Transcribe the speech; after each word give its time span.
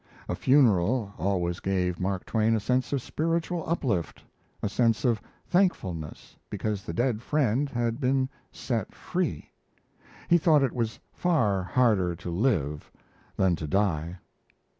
A 0.27 0.33
funeral 0.33 1.13
always 1.19 1.59
gave 1.59 1.99
Mark 1.99 2.25
Twain 2.25 2.55
a 2.55 2.59
sense 2.59 2.91
of 2.91 3.03
spiritual 3.03 3.63
uplift, 3.69 4.23
a 4.63 4.67
sense 4.67 5.05
of 5.05 5.21
thankfulness 5.45 6.35
because 6.49 6.83
the 6.83 6.91
dead 6.91 7.21
friend 7.21 7.69
had 7.69 7.99
been 7.99 8.27
set 8.51 8.95
free. 8.95 9.51
He 10.27 10.39
thought 10.39 10.63
it 10.63 10.73
was 10.73 10.99
far 11.13 11.61
harder 11.61 12.15
to 12.15 12.31
live 12.31 12.91
than 13.37 13.55
to 13.57 13.67
die. 13.67 14.17